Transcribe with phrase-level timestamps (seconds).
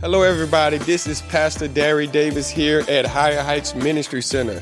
[0.00, 0.78] Hello, everybody.
[0.78, 4.58] This is Pastor Derry Davis here at Higher Heights Ministry Center,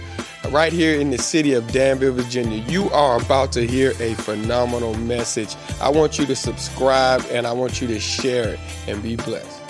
[0.50, 2.58] right here in the city of Danville, Virginia.
[2.64, 5.54] You are about to hear a phenomenal message.
[5.80, 9.62] I want you to subscribe and I want you to share it and be blessed.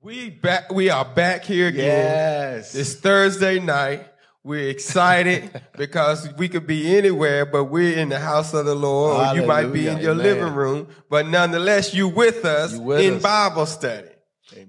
[0.00, 0.72] We back.
[0.72, 1.84] We are back here again.
[1.84, 2.74] Yes.
[2.74, 4.11] It's Thursday night.
[4.44, 9.16] We're excited because we could be anywhere, but we're in the house of the Lord.
[9.16, 10.24] Or you might be in your Amen.
[10.24, 13.22] living room, but nonetheless, you with us with in us.
[13.22, 14.08] Bible study.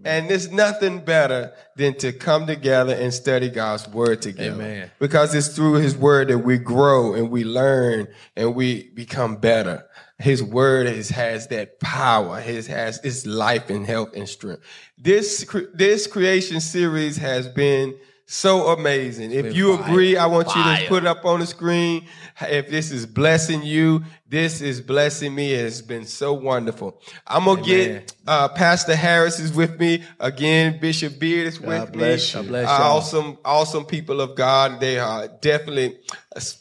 [0.05, 4.61] And there's nothing better than to come together and study God's word together.
[4.61, 4.91] Amen.
[4.99, 9.85] Because it's through his word that we grow and we learn and we become better.
[10.19, 12.39] His word is, has that power.
[12.39, 14.63] His has its life and health and strength.
[14.97, 17.95] This this creation series has been
[18.33, 19.31] so amazing.
[19.31, 19.85] If you fire.
[19.85, 22.07] agree, I want you to put it up on the screen.
[22.41, 25.53] If this is blessing you, this is blessing me.
[25.53, 26.99] It has been so wonderful.
[27.27, 30.79] I'm gonna get uh, Pastor Harris is with me again.
[30.79, 32.39] Bishop Beard is with bless me.
[32.41, 32.45] you.
[32.45, 32.97] God bless Uh, y'all.
[32.97, 34.79] awesome, awesome people of God.
[34.79, 35.99] They are definitely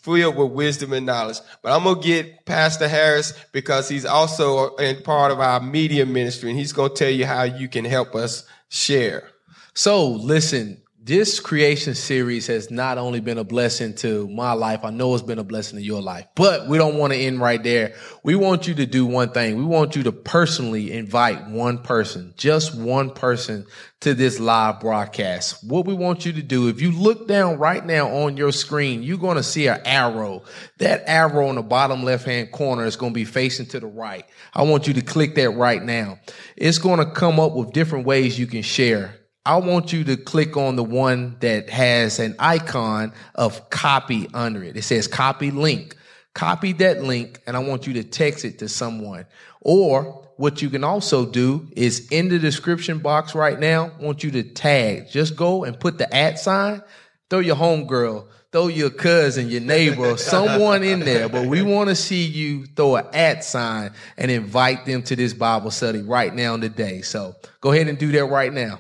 [0.03, 1.39] filled with wisdom and knowledge.
[1.63, 6.51] But I'm gonna get Pastor Harris because he's also in part of our media ministry,
[6.51, 9.31] and he's gonna tell you how you can help us share.
[9.73, 14.91] So listen, this creation series has not only been a blessing to my life, I
[14.91, 17.61] know it's been a blessing to your life, but we don't want to end right
[17.61, 17.95] there.
[18.23, 19.57] We want you to do one thing.
[19.57, 23.67] We want you to personally invite one person, just one person
[24.03, 25.69] to this live broadcast.
[25.69, 29.03] What we want you to do, if you look down right now on your screen,
[29.03, 30.45] you're going to see an arrow.
[30.79, 33.89] That arrow in the bottom left hand corner is going to be facing to the
[33.89, 34.25] right.
[34.55, 36.21] I want you to click that right now.
[36.57, 39.19] It's going to come up with different ways you can share.
[39.45, 44.63] I want you to click on the one that has an icon of copy under
[44.63, 44.77] it.
[44.77, 45.97] It says copy link.
[46.35, 49.27] Copy that link and I want you to text it to someone.
[49.61, 54.23] Or what you can also do is in the description box right now, I want
[54.23, 55.11] you to tag.
[55.11, 56.83] Just go and put the at sign,
[57.29, 61.29] throw your homegirl, throw your cousin, your neighbor, someone in there.
[61.29, 65.35] But we want to see you throw an at sign and invite them to this
[65.35, 67.03] Bible study right now today.
[67.03, 68.79] So go ahead and do that right now.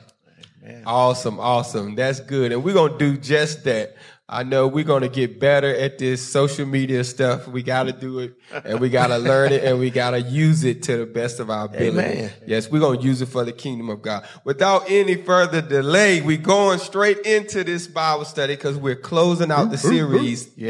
[0.86, 1.94] Awesome, awesome.
[1.94, 2.52] That's good.
[2.52, 3.96] And we're going to do just that.
[4.28, 7.46] I know we're going to get better at this social media stuff.
[7.46, 8.34] We got to do it
[8.64, 11.38] and we got to learn it and we got to use it to the best
[11.38, 11.88] of our ability.
[11.98, 12.30] Amen.
[12.46, 14.26] Yes, we're going to use it for the kingdom of God.
[14.44, 19.70] Without any further delay, we're going straight into this Bible study because we're closing out
[19.70, 20.64] the series t-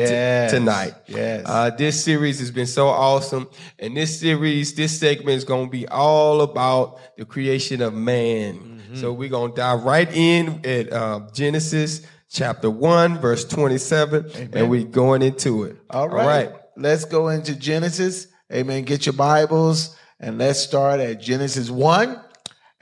[0.50, 0.94] tonight.
[1.06, 1.44] Yes.
[1.47, 3.48] Uh, this series has been so awesome.
[3.78, 8.72] And this series, this segment is going to be all about the creation of man.
[8.92, 9.00] Mm-hmm.
[9.00, 14.69] So we're going to dive right in at uh, Genesis chapter 1, verse 27, and
[14.69, 15.76] we're going into it.
[15.88, 16.53] All right.
[16.76, 18.26] Let's go into Genesis.
[18.53, 18.84] Amen.
[18.84, 22.20] Get your Bibles and let's start at Genesis 1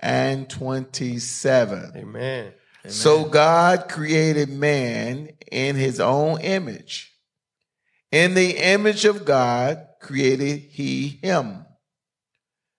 [0.01, 1.93] and 27.
[1.97, 2.53] Amen.
[2.89, 7.13] So God created man in his own image.
[8.11, 11.67] In the image of God created he him.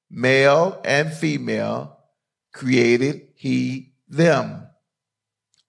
[0.09, 2.00] Male and female
[2.53, 4.67] created he them.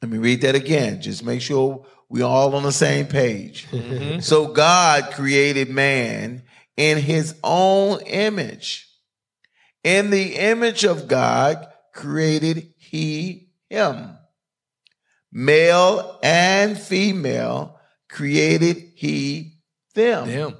[0.00, 1.00] Let me read that again.
[1.00, 3.68] Just make sure we're all on the same page.
[3.70, 4.20] Mm-hmm.
[4.20, 6.42] So God created man
[6.76, 8.88] in his own image.
[9.84, 14.18] In the image of God created he him.
[15.30, 17.78] Male and female
[18.08, 19.58] created he
[19.94, 20.56] them.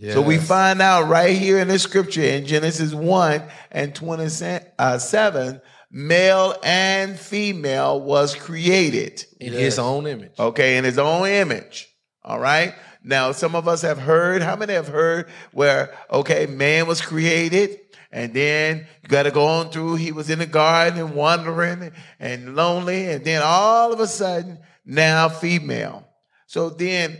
[0.00, 0.12] Damn.
[0.12, 5.58] So we find out right here in the scripture in Genesis 1 and 27, uh,
[5.90, 9.24] male and female was created.
[9.40, 10.32] In his own image.
[10.38, 11.88] Okay, in his own image.
[12.22, 12.74] All right.
[13.02, 17.78] Now, some of us have heard, how many have heard where, okay, man was created
[18.10, 21.92] and then you got to go on through, he was in the garden and wandering
[22.18, 23.10] and lonely.
[23.10, 26.08] And then all of a sudden, now female.
[26.46, 27.18] So then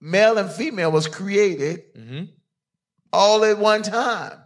[0.00, 2.24] male and female was created mm-hmm.
[3.12, 4.38] all at one time.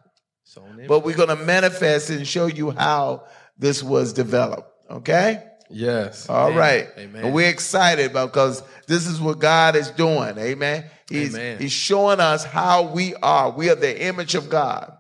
[0.57, 0.89] Image.
[0.89, 3.25] But we're going to manifest and show you how
[3.57, 4.69] this was developed.
[4.91, 5.43] Okay?
[5.71, 6.29] Yes.
[6.29, 7.25] All right, Amen.
[7.25, 10.37] And we're excited about because this is what God is doing.
[10.37, 10.85] Amen.
[11.09, 11.59] He's Amen.
[11.59, 13.51] He's showing us how we are.
[13.51, 14.95] We are the image of God.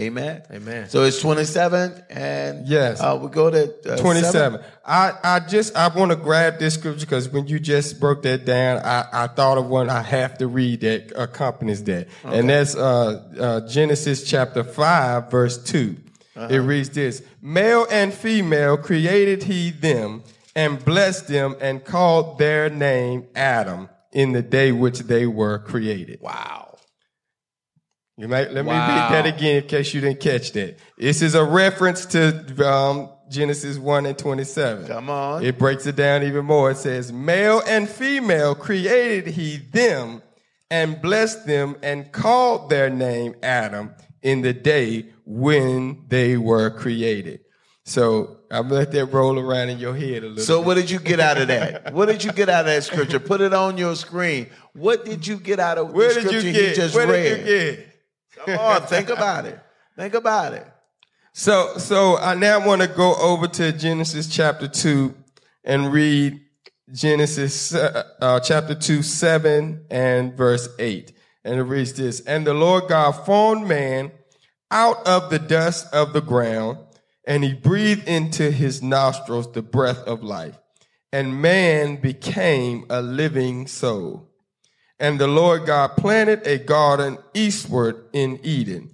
[0.00, 0.42] Amen.
[0.50, 0.88] Amen.
[0.88, 3.00] So it's 27 and Yes.
[3.00, 4.32] uh, we go to uh, 27.
[4.32, 4.60] seven.
[4.84, 8.44] I, I just, I want to grab this scripture because when you just broke that
[8.44, 12.08] down, I, I thought of one I have to read that accompanies that.
[12.24, 15.96] And that's, uh, uh, Genesis chapter 5, verse 2.
[16.48, 20.22] It reads this, male and female created he them
[20.56, 26.18] and blessed them and called their name Adam in the day which they were created.
[26.22, 26.69] wow.
[28.20, 28.86] You might let me Wow.
[28.86, 30.78] read that again in case you didn't catch that.
[30.98, 34.86] This is a reference to um, Genesis 1 and 27.
[34.86, 35.42] Come on.
[35.42, 36.70] It breaks it down even more.
[36.70, 40.20] It says, Male and female created he them
[40.70, 47.40] and blessed them and called their name Adam in the day when they were created.
[47.84, 50.66] So I'm gonna let that roll around in your head a little So bit.
[50.66, 51.94] what did you get out of that?
[51.94, 53.18] What did you get out of that scripture?
[53.18, 54.48] Put it on your screen.
[54.74, 56.74] What did you get out of Where the did you get?
[56.76, 57.86] just Where read?
[58.44, 59.58] Come on, think about it.
[59.96, 60.66] Think about it.
[61.32, 65.14] So, so I now want to go over to Genesis chapter two
[65.64, 66.40] and read
[66.92, 71.12] Genesis uh, uh, chapter two, seven and verse eight,
[71.44, 74.10] and it reads this: And the Lord God formed man
[74.70, 76.78] out of the dust of the ground,
[77.26, 80.58] and He breathed into his nostrils the breath of life,
[81.12, 84.29] and man became a living soul.
[85.00, 88.90] And the Lord God planted a garden eastward in Eden,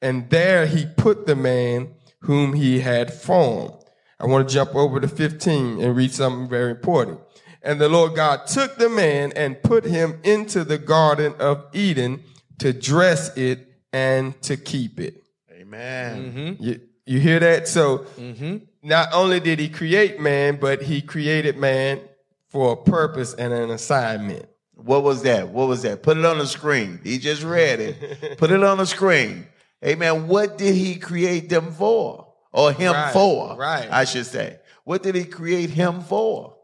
[0.00, 3.74] and there he put the man whom he had formed.
[4.18, 7.20] I want to jump over to 15 and read something very important.
[7.62, 12.22] And the Lord God took the man and put him into the garden of Eden
[12.58, 15.22] to dress it and to keep it.
[15.52, 16.32] Amen.
[16.32, 16.62] Mm-hmm.
[16.62, 17.68] You, you hear that?
[17.68, 18.58] So mm-hmm.
[18.82, 22.00] not only did he create man, but he created man
[22.48, 24.46] for a purpose and an assignment.
[24.84, 25.48] What was that?
[25.48, 26.02] What was that?
[26.02, 27.00] Put it on the screen.
[27.04, 28.38] He just read it.
[28.38, 29.46] Put it on the screen.
[29.84, 30.28] Amen.
[30.28, 32.26] What did he create them for?
[32.52, 33.56] Or him Right, for?
[33.56, 33.88] right.
[33.90, 34.58] I should say.
[34.84, 36.56] What did he create him for?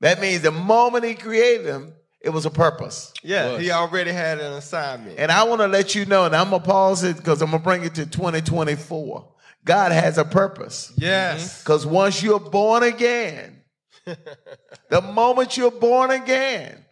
[0.00, 3.12] That means the moment he created him, it was a purpose.
[3.22, 5.18] Yeah, he already had an assignment.
[5.18, 7.50] And I want to let you know, and I'm going to pause it because I'm
[7.50, 9.32] going to bring it to 2024.
[9.64, 10.92] God has a purpose.
[10.96, 11.42] yes.
[11.44, 11.62] Mm-hmm.
[11.64, 13.62] Because once you're born again,
[14.88, 16.84] the moment you're born again,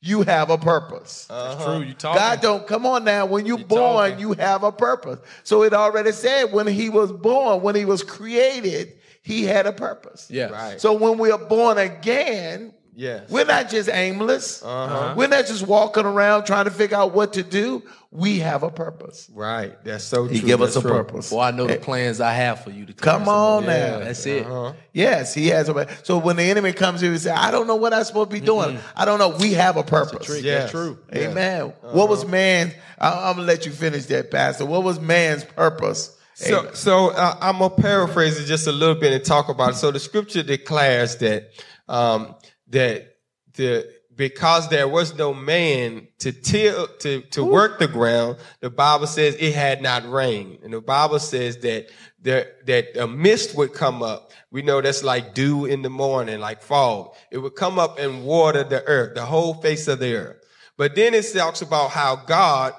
[0.00, 1.26] you have a purpose.
[1.28, 1.76] That's uh-huh.
[1.78, 2.18] true, you talking.
[2.18, 3.26] God don't come on now.
[3.26, 4.18] When you're born, talking.
[4.18, 5.20] you have a purpose.
[5.44, 9.72] So it already said when he was born, when he was created, he had a
[9.72, 10.28] purpose.
[10.30, 10.50] Yes.
[10.50, 10.80] Right.
[10.80, 13.30] So when we are born again, Yes.
[13.30, 14.62] we're not just aimless.
[14.62, 15.14] Uh-huh.
[15.16, 17.82] We're not just walking around trying to figure out what to do.
[18.10, 19.30] We have a purpose.
[19.32, 19.82] Right.
[19.84, 20.34] That's so true.
[20.34, 20.90] He give us a true.
[20.90, 21.30] purpose.
[21.30, 22.86] Well, I know the plans I have for you.
[22.86, 23.98] To Come on Yeah, now.
[24.00, 24.44] That's it.
[24.46, 24.72] Uh-huh.
[24.92, 25.88] Yes, he has a.
[26.02, 28.34] So when the enemy comes here and say, "I don't know what I'm supposed to
[28.34, 29.30] be doing," I don't know.
[29.30, 30.26] We have a purpose.
[30.26, 30.42] trick.
[30.44, 30.62] Yes.
[30.62, 30.98] That's true.
[31.12, 31.30] Yes.
[31.30, 31.72] Amen.
[31.92, 32.74] What was man?
[32.98, 34.66] I, I'm gonna let you finish that, Pastor.
[34.66, 36.16] What was man's purpose?
[36.34, 36.74] So, Amen.
[36.74, 39.76] so uh, I'm gonna paraphrase it just a little bit and talk about it.
[39.76, 41.50] So the scripture declares that
[41.88, 42.34] um,
[42.70, 43.16] that
[43.54, 49.06] the because there was no man to till to to work the ground, the Bible
[49.06, 51.88] says it had not rained, and the Bible says that
[52.20, 54.32] there that a mist would come up.
[54.50, 57.14] We know that's like dew in the morning, like fog.
[57.30, 60.44] It would come up and water the earth, the whole face of the earth.
[60.76, 62.74] But then it talks about how God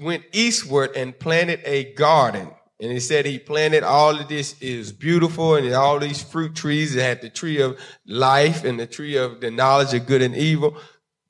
[0.00, 2.50] went eastward and planted a garden.
[2.82, 6.96] And he said he planted all of this is beautiful and all these fruit trees.
[6.96, 10.34] It had the tree of life and the tree of the knowledge of good and
[10.34, 10.76] evil.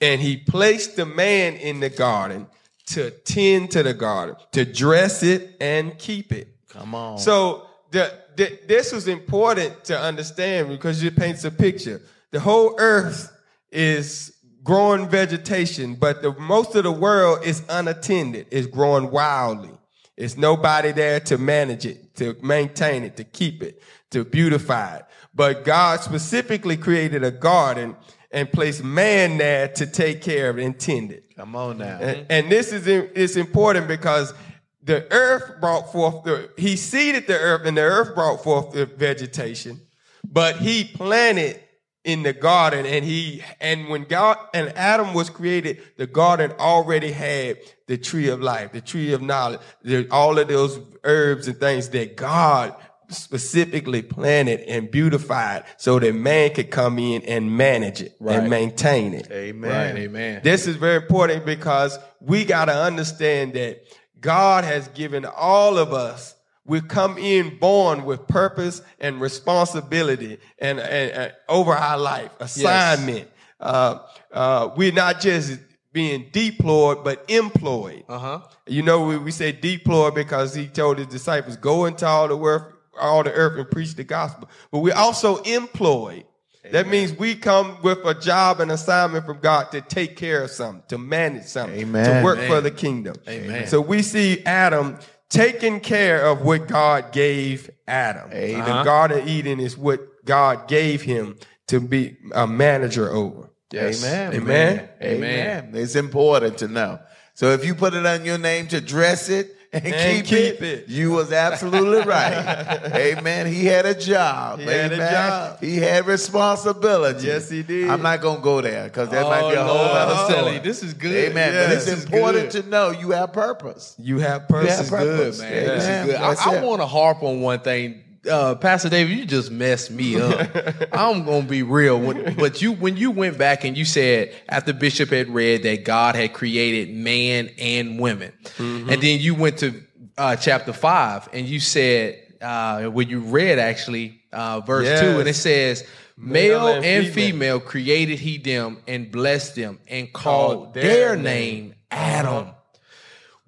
[0.00, 2.46] And he placed the man in the garden
[2.86, 6.56] to tend to the garden, to dress it and keep it.
[6.70, 7.18] Come on.
[7.18, 12.00] So the, the, this was important to understand because it paints a picture.
[12.30, 13.30] The whole earth
[13.70, 14.34] is
[14.64, 18.46] growing vegetation, but the most of the world is unattended.
[18.50, 19.72] is growing wildly.
[20.16, 25.06] It's nobody there to manage it, to maintain it, to keep it, to beautify it.
[25.34, 27.96] But God specifically created a garden
[28.30, 31.34] and placed man there to take care of it and tend it.
[31.36, 31.98] Come on now.
[31.98, 34.34] And, and this is it's important because
[34.82, 38.86] the earth brought forth the he seeded the earth and the earth brought forth the
[38.86, 39.80] vegetation,
[40.24, 41.60] but he planted
[42.04, 47.12] in the garden and he and when God and Adam was created, the garden already
[47.12, 51.58] had the tree of life, the tree of knowledge, the, all of those herbs and
[51.58, 52.74] things that God
[53.08, 58.38] specifically planted and beautified so that man could come in and manage it Right.
[58.38, 59.30] and maintain it.
[59.30, 59.70] Amen.
[59.94, 60.02] Right.
[60.04, 60.40] Amen.
[60.42, 63.84] This is very important because we got to understand that
[64.20, 70.78] God has given all of us, we come in born with purpose and responsibility and,
[70.78, 73.28] and, and over our life, assignment.
[73.58, 73.98] Uh,
[74.32, 75.58] uh, we're not just
[75.92, 78.04] being deployed, but employed.
[78.08, 78.40] Uh huh.
[78.66, 82.38] You know, we, we say deployed because he told his disciples, go into all the
[82.38, 84.48] earth, all the earth and preach the gospel.
[84.70, 86.24] But we're also employed.
[86.70, 90.50] That means we come with a job and assignment from God to take care of
[90.50, 92.18] something, to manage something, Amen.
[92.18, 93.16] to work for the kingdom.
[93.28, 93.66] Amen.
[93.66, 94.96] So we see Adam
[95.32, 98.30] taking care of what God gave Adam.
[98.32, 98.58] Amen.
[98.58, 103.48] The Garden of Eden is what God gave him to be a manager over.
[103.72, 104.04] Yes.
[104.04, 104.34] Amen.
[104.34, 104.88] Amen.
[105.02, 105.70] Amen.
[105.74, 107.00] It's important to know.
[107.34, 110.62] So if you put it on your name to dress it and, And keep, keep
[110.62, 110.88] it, it.
[110.88, 112.34] you was absolutely right.
[112.94, 113.46] Amen.
[113.46, 114.58] He had a job.
[114.60, 115.60] He had a job.
[115.60, 117.26] He had responsibility.
[117.26, 117.88] Yes, he did.
[117.88, 120.32] I'm not gonna go there because that Oh, might be a oh, whole Lord, other
[120.34, 120.58] story.
[120.58, 121.30] this is good.
[121.30, 121.54] Amen.
[121.54, 122.64] Yeah, but it's important good.
[122.64, 123.94] to know you have purpose.
[123.98, 124.78] You have You purpose.
[124.78, 125.52] have Good, man.
[125.52, 125.74] Yeah.
[125.74, 126.14] This is good.
[126.16, 128.02] I, I want to harp on one thing.
[128.30, 130.48] Uh, Pastor David, you just messed me up.
[130.92, 131.98] I'm gonna be real.
[131.98, 135.84] When, but you, when you went back and you said after Bishop had read that
[135.84, 138.90] God had created man and women, Mm-hmm.
[138.90, 139.82] and then you went to
[140.18, 145.00] uh, chapter five and you said uh, when you read actually uh, verse Yes.
[145.00, 145.84] two, and it says.
[146.18, 147.58] Male, Male and, and female.
[147.58, 147.60] female.
[147.60, 151.74] created he them and blessed them and called Called their, their name name.
[151.90, 152.48] Adam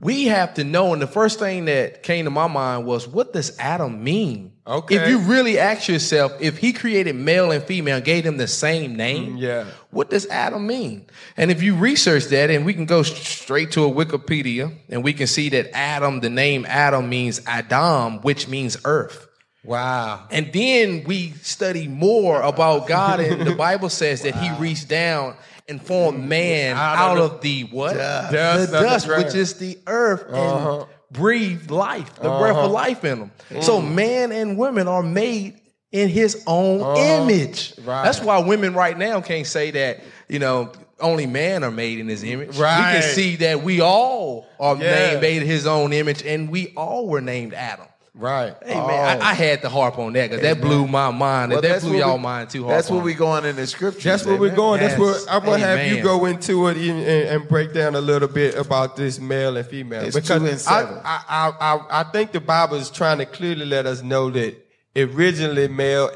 [0.01, 3.33] we have to know, and the first thing that came to my mind was, what
[3.33, 4.53] does Adam mean?
[4.67, 4.97] Okay.
[4.97, 8.49] If you really ask yourself, if he created male and female and gave them the
[8.49, 9.65] same name, Mm, yeah.
[9.91, 11.05] what does Adam mean?
[11.37, 15.13] And if you research that, and we can go straight to a Wikipedia, and we
[15.13, 19.29] can see that Adam, the name Adam means Adam, which means earth.
[19.65, 20.27] Wow.
[20.31, 25.37] And then we study more about God, and the Bible says that He reached down
[25.69, 27.95] and formed man Out out, of of the what?
[27.95, 28.71] Dust.
[28.73, 30.85] The Dust the which is the earth, Uh-huh.
[31.15, 32.69] And breathed life, the breath of uh-huh.
[32.69, 33.33] life in them.
[33.63, 33.95] So mm.
[33.95, 35.61] man and women are made
[35.93, 37.23] in His own uh-huh.
[37.23, 37.75] image.
[37.85, 38.05] Right.
[38.05, 40.73] That's why women right now can't say that you know.
[41.01, 42.57] Only man are made in his image.
[42.57, 42.93] We Right.
[42.93, 45.09] can see that we all are Yeah.
[45.09, 47.87] named, made in his own image, and we all were named Adam.
[48.17, 48.55] Right.
[48.65, 51.61] Hey man, I, I had to harp on that because that blew my mind, Well,
[51.61, 52.63] that blew y'all we- mind too.
[52.63, 53.17] Harp That's where we it.
[53.19, 54.05] going in the scriptures.
[54.05, 54.79] That's where we're going.
[54.81, 55.01] That's Yes.
[55.27, 58.29] where I'm gonna have you go into it and, and, and break down a little
[58.29, 60.05] bit about this male and female.
[60.05, 61.01] It's two and seven.
[61.05, 64.31] I, I, I, I, I think the Bible is trying to clearly let us know
[64.31, 64.55] that
[64.97, 66.09] originally male,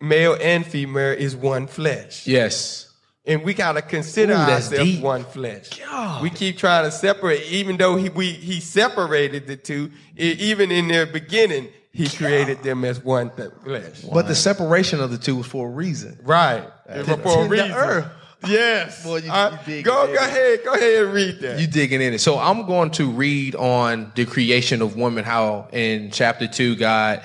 [0.00, 2.28] male and female is one flesh.
[2.28, 2.87] Yes,
[3.28, 5.02] And we gotta consider Ooh, that's ourselves deep.
[5.02, 5.68] one flesh.
[5.78, 6.22] God.
[6.22, 9.90] We keep trying to separate, even though he we he separated the two.
[10.16, 14.00] even in their beginning, he created them as one th- flesh.
[14.12, 16.18] but the separation of the two was for a reason.
[16.22, 16.64] Right.
[16.88, 17.72] To For a tend the reason.
[17.72, 18.06] earth.
[18.46, 19.02] Yes.
[19.04, 20.16] Boy, you- Uh, you go it, go baby.
[20.18, 20.60] ahead.
[20.64, 21.60] Go ahead and read that.
[21.60, 22.20] You digging in it.
[22.20, 27.22] So I'm going to read on the creation of woman, how in chapter two, God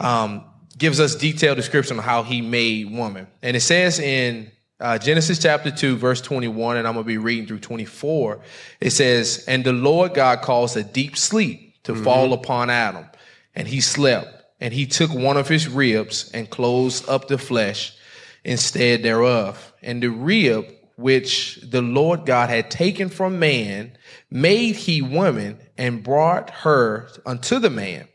[0.00, 0.44] um,
[0.78, 3.26] gives us detailed description of how he made woman.
[3.42, 4.50] And it says in
[4.84, 8.40] uh, Genesis chapter 2, verse 21, and I'm going to be reading through 24.
[8.80, 13.06] It says, And the Lord God caused a deep sleep to fall upon Adam,
[13.54, 14.28] and he slept.
[14.60, 17.96] And he took one of his ribs and closed up the flesh
[18.44, 19.72] instead thereof.
[19.82, 23.96] And the rib which the Lord God had taken from man
[24.30, 28.06] made he woman and brought her unto the man.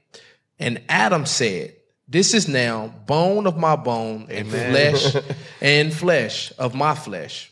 [0.59, 1.75] And Adam said,
[2.11, 5.15] This is now bone of my bone and flesh
[5.61, 7.51] and flesh of my flesh.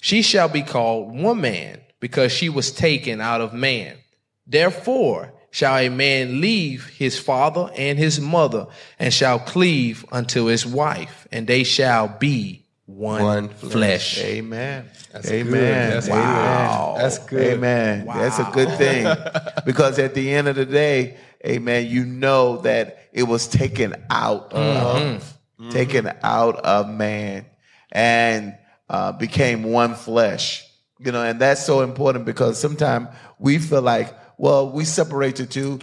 [0.00, 3.96] She shall be called woman because she was taken out of man.
[4.44, 8.66] Therefore shall a man leave his father and his mother
[8.98, 13.70] and shall cleave unto his wife, and they shall be one, One flesh.
[14.16, 14.18] flesh.
[14.24, 14.90] Amen.
[15.12, 15.52] That's Amen.
[15.52, 15.92] good.
[15.94, 16.94] That's Wow.
[16.96, 17.04] good.
[17.04, 17.52] That's good.
[17.54, 18.06] Amen.
[18.06, 19.06] That's a good thing.
[19.64, 24.52] because at the end of the day, amen, you know that it was taken out
[24.52, 25.70] of mm-hmm.
[25.70, 27.46] taken out of man
[27.90, 28.56] and
[28.88, 30.66] uh, became one flesh.
[30.98, 33.08] You know, and that's so important because sometimes
[33.38, 35.80] we feel like, well, we separate the two.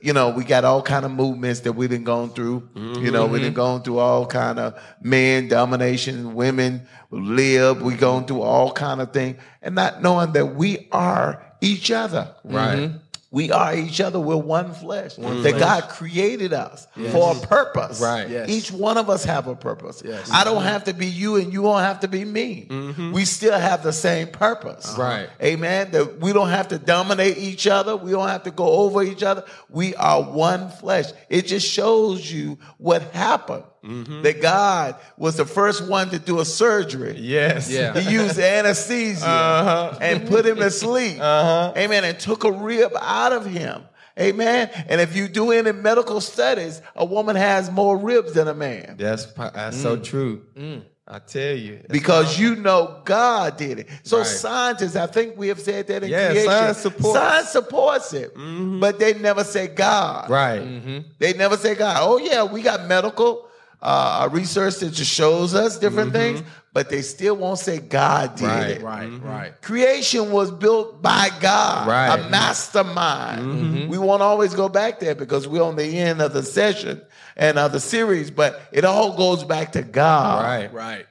[0.00, 2.70] You know, we got all kind of movements that we didn't gone through.
[2.74, 7.82] You know, we didn't gone through all kind of men domination, women live.
[7.82, 12.34] We gone through all kind of things, and not knowing that we are each other.
[12.44, 12.78] Right.
[12.78, 12.96] Mm-hmm.
[13.34, 14.20] We are each other.
[14.20, 15.16] We're one flesh.
[15.16, 18.00] that God created us for a purpose.
[18.00, 18.28] Right.
[18.28, 18.48] Yes.
[18.48, 20.04] Each one of us have a purpose.
[20.04, 20.30] Yes.
[20.32, 22.68] I don't have to be you, and you don't have to be me.
[22.70, 23.10] Mm-hmm.
[23.10, 24.88] We still have the same purpose.
[24.88, 25.02] Uh-huh.
[25.02, 25.28] Right.
[25.42, 25.90] Amen.
[25.90, 27.96] That we don't have to dominate each other.
[27.96, 29.44] We don't have to go over each other.
[29.68, 31.06] We are one flesh.
[31.28, 33.64] It just shows you what happened.
[33.84, 34.22] Mm-hmm.
[34.22, 37.16] That God was the first one to do a surgery.
[37.18, 37.70] Yes.
[37.70, 37.98] Yeah.
[37.98, 39.98] He used anesthesia Uh-huh.
[40.00, 41.18] and put him to sleep.
[41.20, 41.72] Uh-huh.
[41.76, 42.04] Amen.
[42.04, 43.82] And took a rib out of him.
[44.18, 44.70] Amen.
[44.88, 48.94] And if you do any medical studies, a woman has more ribs than a man.
[48.96, 50.04] That's po- that's so mm.
[50.04, 50.42] true.
[50.56, 50.82] Mm.
[51.06, 51.76] I tell you.
[51.76, 53.88] That's Because you know God did it.
[54.04, 54.26] So Right.
[54.26, 56.48] scientists, I think we have said that in Yeah, creation.
[56.50, 57.18] science supports.
[57.18, 58.80] Science supports it, mm-hmm.
[58.80, 60.30] but they never say God.
[60.30, 60.62] right.
[60.62, 60.98] Mm-hmm.
[61.18, 61.98] They never say God.
[62.00, 63.48] Oh yeah, we got medical
[63.84, 66.36] uh, research that just shows us different mm-hmm.
[66.36, 68.82] things, but they still won't say God did Right, it.
[68.82, 69.26] Right, mm-hmm.
[69.28, 69.62] right.
[69.62, 72.18] Creation was built by God, Right.
[72.18, 73.88] a mastermind.
[73.90, 77.00] We won't always go back there because we're on the end of the session
[77.36, 80.42] and of the series, but it all goes back to God.
[80.44, 80.72] Right.
[80.72, 81.06] Right.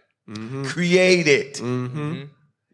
[0.66, 1.56] Created.
[1.56, 2.24] Mm-hmm.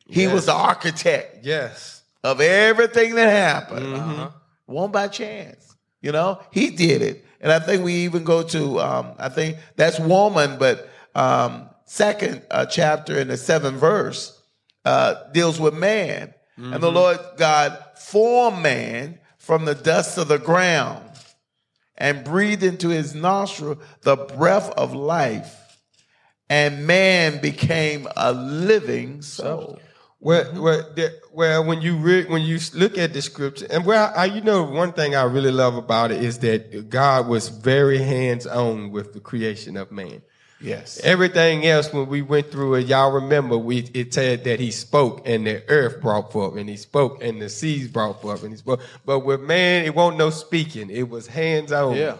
[0.07, 1.45] He was the architect.
[1.45, 2.01] Yes.
[2.23, 3.85] of everything that happened.
[3.85, 4.09] Mm-hmm.
[4.09, 4.29] Uh-huh.
[4.67, 5.75] Won't by chance.
[6.01, 7.25] You know, he did it.
[7.41, 12.41] And I think we even go to, um, I think that's woman, but um, second
[12.51, 14.41] uh, chapter in the seventh verse
[14.85, 16.33] uh, deals with man.
[16.57, 16.81] And Mm-hmm.
[16.81, 21.09] the Lord God formed man from the dust of the ground
[21.97, 25.55] and breathed into his nostril the breath of life.
[26.49, 29.79] And man became a living soul.
[30.21, 30.61] Well, mm-hmm.
[30.61, 34.25] well, the, well, when you re- when you look at the scripture, and well, I,
[34.25, 38.45] you know, one thing I really love about it is that God was very hands
[38.45, 40.21] on with the creation of man.
[40.61, 40.99] Yes.
[41.05, 45.21] Everything else, when we went through it, y'all remember we it said that he spoke
[45.25, 48.57] and the earth brought forth, and he spoke and the seas brought forth, and he
[48.57, 48.81] spoke.
[49.05, 51.95] But with man, it wasn't no speaking; it was hands on.
[51.95, 52.17] Yeah.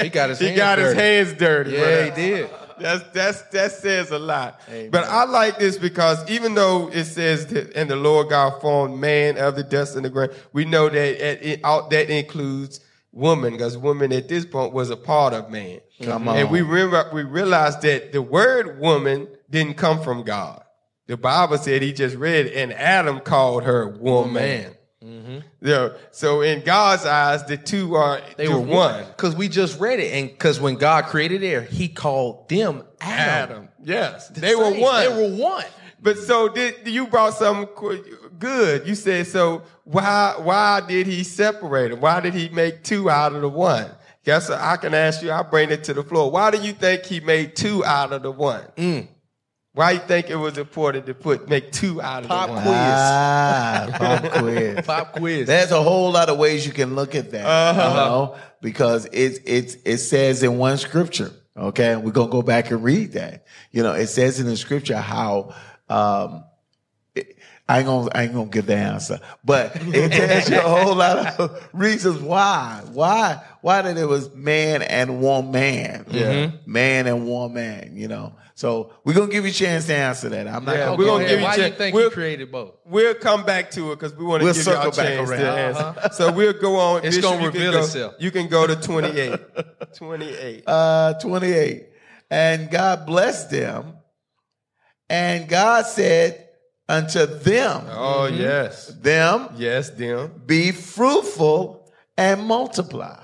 [0.00, 1.00] He got his he hands got his dirty.
[1.00, 1.70] hands dirty.
[1.72, 2.04] Yeah, brother.
[2.04, 2.50] he did.
[2.80, 4.60] That's that's that says a lot.
[4.68, 4.90] Amen.
[4.90, 8.98] But I like this because even though it says that, and the Lord God formed
[9.00, 12.80] man of the dust of the ground, we know that it, that includes
[13.12, 15.80] woman because woman at this point was a part of man.
[16.02, 16.52] Come And on.
[16.52, 20.62] we remember we realized that the word woman didn't come from God.
[21.06, 24.74] The Bible said he just read, and Adam called her woman.
[25.60, 25.90] Yeah.
[26.10, 30.12] So in God's eyes, the two are They were one because we just read it,
[30.12, 33.50] and because when God created air, He called them Adam.
[33.50, 33.68] Adam.
[33.82, 35.04] Yes, The they were one.
[35.04, 35.64] They were one.
[36.00, 37.68] But so did you brought something
[38.38, 38.86] good?
[38.86, 39.62] You said so.
[39.84, 42.00] Why why did he separate them?
[42.00, 43.90] Why did he make two out of the one?
[44.24, 44.60] Guess what?
[44.60, 45.30] I can ask you.
[45.30, 46.30] I'll bring it to the floor.
[46.30, 48.64] Why do you think he made two out of the one?
[48.76, 49.08] Mm.
[49.78, 52.62] Why you think it was important to put make two out of Pop the one?
[52.64, 52.74] quiz.
[52.74, 54.86] Ah, pop quiz.
[54.86, 55.46] Pop quiz.
[55.46, 57.88] There's a whole lot of ways you can look at that, Uh-huh.
[57.88, 61.30] you know, because it it's it says in one scripture.
[61.56, 63.46] Okay, we're gonna go back and read that.
[63.70, 65.54] You know, it says in the scripture how
[65.88, 66.42] um,
[67.14, 67.36] it-
[67.68, 70.96] I ain't gonna I ain't gonna give the answer, but it tells you a whole
[70.96, 77.28] lot of reasons why why why that it was man and woman, yeah, man and
[77.28, 77.96] woman.
[77.96, 80.48] You know, so we're gonna give you a chance to answer that.
[80.48, 81.30] I'm not Yeah, gonna we're gonna ahead.
[81.30, 82.74] give you Why a do you think We'll- He created both?
[82.84, 85.40] We'll come back to it because we want to We'll give y'all a chance around.
[85.40, 86.08] to answer.
[86.14, 87.04] So we'll go on.
[87.04, 88.14] It's Bishop, gonna you can reveal go- itself.
[88.18, 89.40] You can go to 28.
[89.96, 90.64] 28.
[90.66, 91.86] uh, 28.
[92.30, 93.94] And God blessed them.
[95.08, 96.48] And God said
[96.88, 100.42] unto them, Oh yes, them, yes, them.
[100.46, 103.22] be fruitful and multiply.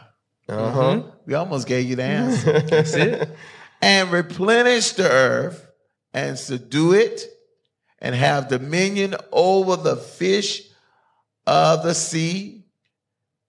[0.49, 1.03] Uh huh.
[1.27, 2.61] We almost gave you the answer.
[2.71, 3.29] That's it.
[3.85, 5.71] and replenish the earth
[6.15, 7.23] and subdue it
[7.99, 10.63] and have dominion over the fish
[11.47, 12.65] of the sea,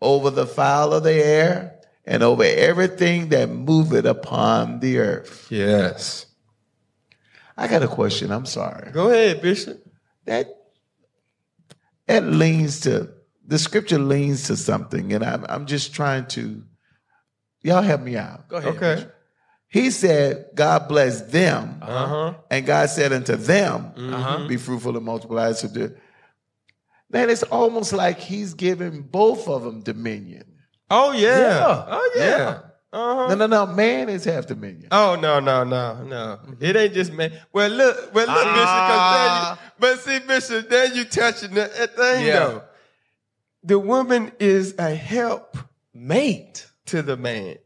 [0.02, 5.48] over the fowl of the air, and over everything that moveth upon the earth.
[5.50, 6.26] Yes.
[7.56, 8.30] I got a question.
[8.30, 8.92] I'm sorry.
[8.92, 9.88] Go ahead, Bishop.
[10.26, 10.48] That
[12.08, 13.10] that leans to
[13.48, 16.62] the scripture leans to something, and I'm I'm just trying to
[17.62, 18.50] y'all help me out.
[18.50, 18.76] Go ahead.
[18.76, 18.96] Okay.
[18.96, 19.15] Bishop.
[19.76, 22.34] He said, God bless them, Uh huh.
[22.50, 24.48] and God said unto them, Uh-huh.
[24.48, 25.48] be fruitful and multiply.
[25.48, 25.94] and subdue.
[27.10, 30.46] Man, it's almost like he's giving both of them dominion.
[30.90, 31.40] Oh yeah.
[31.40, 31.86] Yeah.
[31.90, 32.26] Oh yeah.
[32.26, 32.60] Yeah.
[32.94, 33.28] Uh huh.
[33.36, 33.66] No, no, no.
[33.74, 34.88] Man is half dominion.
[34.92, 36.40] Oh no no no no!
[36.62, 37.34] It ain't just man.
[37.52, 39.60] Well look, well look, Ah.
[39.78, 39.90] Bishop.
[39.90, 42.40] 'cause then you, but see, Bishop, then you touching the that thing Yeah.
[42.40, 42.62] though.
[43.64, 45.58] The woman is a help
[45.94, 46.66] Mate.
[46.86, 47.58] to the man.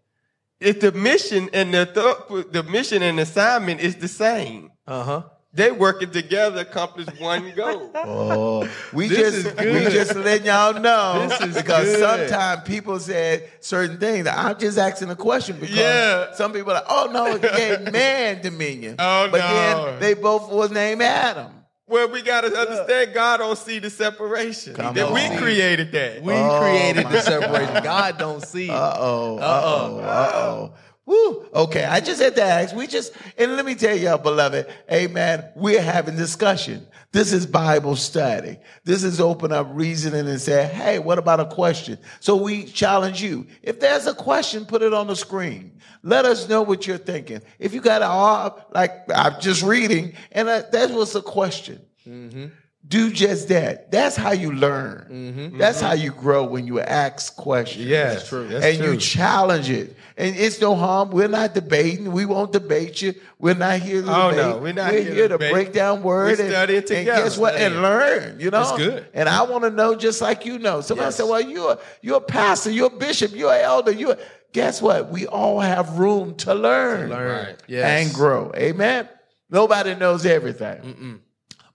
[0.59, 5.21] If the mission and the th- the mission and assignment is the same, Uh huh.
[5.53, 7.91] they working together accomplish one goal.
[7.95, 11.99] Oh, we This just is we just letting y'all know This is because good.
[12.29, 14.27] sometimes people said certain things.
[14.27, 16.33] I'm just asking a question because Yeah.
[16.33, 18.95] some people are like, oh no, it gave man dominion.
[18.99, 19.85] Oh, but no.
[19.91, 21.53] then they both was named Adam.
[21.89, 24.75] Well, we got to understand God don't see the separation.
[24.75, 25.37] Come that we on.
[25.37, 26.21] created that.
[26.21, 27.83] We Oh, created the separation.
[27.83, 28.69] God don't see it.
[28.69, 29.37] Uh oh.
[29.39, 29.99] Uh oh.
[29.99, 30.71] Uh oh.
[31.09, 31.49] Woo.
[31.55, 32.75] Okay, I just had to ask.
[32.75, 36.85] We just, and let me tell y'all, beloved, amen, we're having discussion.
[37.11, 38.59] This is Bible study.
[38.83, 41.97] This is open up reasoning and say, hey, what about a question?
[42.19, 43.47] So we challenge you.
[43.63, 45.79] If there's a question, put it on the screen.
[46.03, 47.41] Let us know what you're thinking.
[47.57, 51.81] If you got a, like, I'm just reading, and uh, that was a question
[52.89, 53.91] do just that.
[53.91, 55.07] That's how you learn.
[55.09, 55.57] Mm-hmm.
[55.59, 55.87] That's mm-hmm.
[55.87, 57.85] how you grow when you ask questions.
[57.85, 58.47] Yeah, that's true.
[58.47, 58.93] That's and true.
[58.93, 59.95] you challenge it.
[60.17, 61.11] And it's no harm.
[61.11, 62.11] We're not debating.
[62.11, 63.13] We won't debate you.
[63.37, 64.45] We're not here to Oh, debate.
[64.45, 65.53] no, we're not We're here to here to debate.
[65.53, 67.55] break down words and, and guess what?
[67.55, 68.39] And learn.
[68.39, 69.05] You know, That's good.
[69.13, 70.81] And I want to know just like you know.
[70.81, 71.15] Somebody Yes.
[71.17, 72.71] said, "Well, you're you're a pastor.
[72.71, 73.35] You're a bishop.
[73.35, 73.91] You're an elder.
[73.91, 74.17] You're."
[74.51, 75.11] Guess what?
[75.11, 77.45] We all have room to learn, Learn.
[77.45, 77.63] Right.
[77.67, 78.07] Yes.
[78.07, 78.51] and grow.
[78.55, 79.07] Amen.
[79.51, 81.21] Nobody knows everything.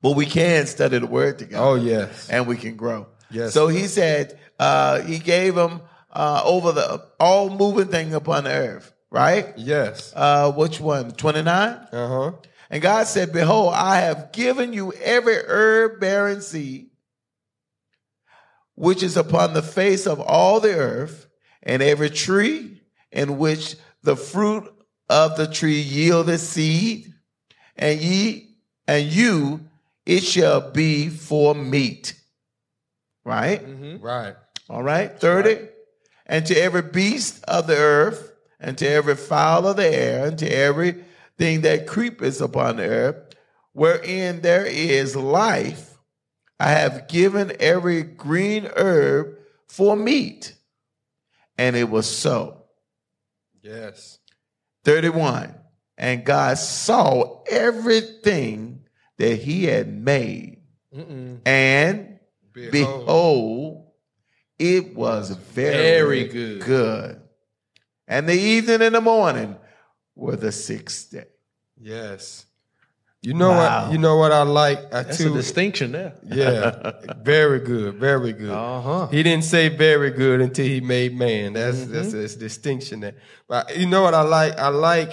[0.05, 1.64] But we can study the word together.
[1.64, 2.29] Oh, yes.
[2.29, 3.07] and we can grow.
[3.31, 3.55] Yes.
[3.55, 5.81] So he said uh, he gave them
[6.12, 8.93] uh, over the all moving thing upon the earth.
[9.11, 9.55] Right.
[9.57, 10.12] Yes.
[10.14, 11.12] Uh, which one?
[11.12, 11.79] Twenty nine.
[11.90, 12.33] Uh huh.
[12.69, 16.90] And God said, Behold, I have given you every herb bearing seed
[18.75, 21.29] which is upon the face of all the earth,
[21.62, 24.71] and every tree in which the fruit
[25.09, 27.14] of the tree yieldeth seed,
[27.77, 29.61] and ye and you
[30.07, 32.14] it shall be for meat.
[33.25, 33.64] Right?
[33.64, 34.05] Mm-hmm.
[34.05, 34.35] Right.
[34.69, 35.19] All right.
[35.19, 35.69] 30.
[36.27, 40.38] And to every beast of the earth, and to every fowl of the air, and
[40.38, 43.35] to everything that creepeth upon the earth,
[43.73, 45.99] wherein there is life,
[46.59, 49.37] I have given every green herb
[49.69, 50.55] for meat.
[51.59, 52.64] And it was so.
[53.62, 54.19] Yes.
[54.85, 55.55] 31.
[55.97, 58.73] And God saw everything
[59.18, 60.59] that he had made,
[61.44, 62.18] and
[62.53, 62.72] Behold.
[62.72, 63.87] behold,
[64.59, 66.61] it was very, Very good.
[66.62, 67.20] good.
[68.07, 69.57] And the evening and the morning
[70.14, 71.24] were the sixth day.
[71.81, 72.46] Yes.
[73.22, 73.85] You know Wow.
[73.85, 73.92] what?
[73.92, 74.79] You know what I like.
[74.92, 75.33] I That's too.
[75.33, 76.12] a distinction there.
[76.24, 76.92] yeah.
[77.22, 77.94] Very good.
[77.94, 78.50] Very good.
[78.50, 79.07] Uh-huh.
[79.09, 81.55] He didn't say very good until he made man.
[81.55, 83.14] That's that's a distinction there.
[83.48, 84.59] But you know what I like?
[84.59, 85.12] I like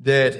[0.00, 0.36] that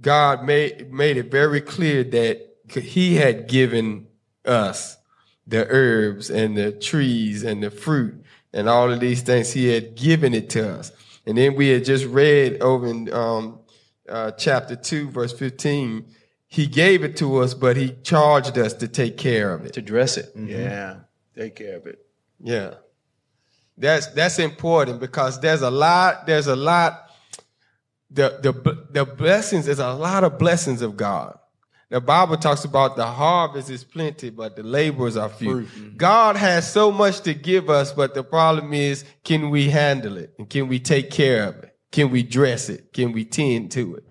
[0.00, 4.06] God made made it very clear that He had given
[4.44, 4.96] us
[5.46, 9.52] the herbs and the trees and the fruit and all of these things.
[9.52, 10.92] He had given it to us.
[11.26, 13.60] And then we had just read over in um,
[14.08, 16.06] uh, chapter two, verse fifteen.
[16.48, 19.72] He gave it to us, but he charged us to take care of it.
[19.74, 20.30] To dress it.
[20.36, 21.00] Yeah.
[21.34, 22.06] Take care of it.
[22.40, 22.74] Yeah.
[23.76, 27.05] That's that's important because there's a lot there's a lot
[28.10, 31.38] the the the blessings there's a lot of blessings of God.
[31.88, 35.62] The Bible talks about the harvest is plenty, but the laborers are few.
[35.62, 35.96] Mm-hmm.
[35.96, 40.34] God has so much to give us, but the problem is, can we handle it?
[40.36, 41.76] And can we take care of it?
[41.92, 42.92] Can we dress it?
[42.92, 44.04] Can we tend to it?